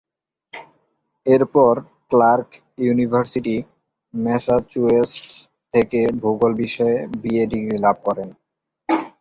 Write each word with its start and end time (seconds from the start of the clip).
এরপর 1.25 1.73
Clark 2.11 2.49
University, 2.79 3.55
Massachusetts 4.13 5.13
থেকে 5.73 5.99
ভূগোল 6.21 6.51
বিষয়ে 6.63 6.97
বিএ 7.21 7.43
ডিগ্রি 7.51 7.77
লাভ 7.85 7.97
করেন। 8.07 8.29